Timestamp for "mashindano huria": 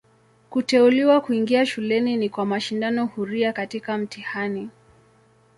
2.45-3.53